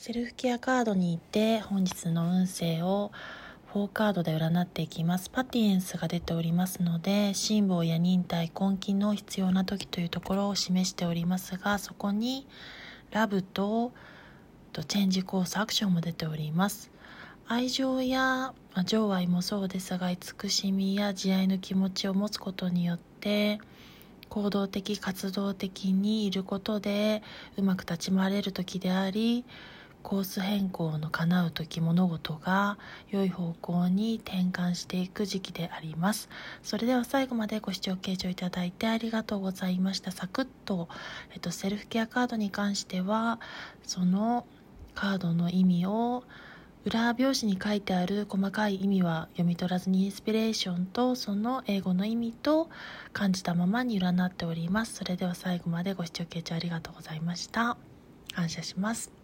[0.00, 3.10] セルフケアカードに行って本日の運勢を
[3.74, 5.28] 4カードで占っていきます。
[5.28, 12.46] パティエンスが出ておりますので辛抱や忍耐根気の必要な時というところを示しておりますがそこに
[13.10, 13.90] ラブと
[14.86, 16.92] チェンジコースアクションも出ております。
[17.48, 23.58] 愛情や、ま情愛もそうですが慈しみや慈愛の気持ちを持つことによって
[24.28, 27.20] 行動的活動的にいることで
[27.56, 29.44] うまく立ち回れる時であり
[30.02, 32.78] コース変更の叶う時物事が
[33.10, 36.28] 良い方向に転換していく時期であります。
[36.62, 40.10] それでは最後までご視聴傾聴いただいてありがとうございました。
[40.10, 40.88] サクッと、
[41.32, 43.40] えっと、セルフケアカードに関しては
[43.82, 44.46] その
[44.94, 46.24] カードの意味を
[46.84, 52.70] 裏表紙に書いてある細かい意味は読み取らずにインスピレーションとその英語の意味と
[53.12, 54.94] 感じたままに占っております。
[54.94, 57.76] それでは最後までご視聴傾聴ありがとうございました。
[58.34, 59.17] 感謝します。